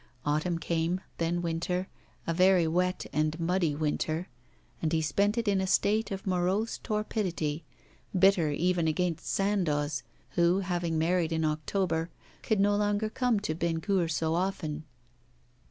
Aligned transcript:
Autumn 0.25 0.57
came, 0.57 1.01
then 1.19 1.43
winter, 1.43 1.87
a 2.25 2.33
very 2.33 2.67
wet 2.67 3.05
and 3.13 3.39
muddy 3.39 3.75
winter, 3.75 4.27
and 4.81 4.93
he 4.93 4.99
spent 4.99 5.37
it 5.37 5.47
in 5.47 5.61
a 5.61 5.67
state 5.67 6.09
of 6.09 6.25
morose 6.25 6.79
torpidity, 6.79 7.65
bitter 8.17 8.49
even 8.49 8.87
against 8.87 9.27
Sandoz, 9.27 10.01
who, 10.31 10.61
having 10.61 10.97
married 10.97 11.31
in 11.31 11.45
October, 11.45 12.09
could 12.41 12.59
no 12.59 12.75
longer 12.75 13.11
come 13.11 13.39
to 13.41 13.53
Bennecourt 13.53 14.09
so 14.09 14.33
often. 14.33 14.85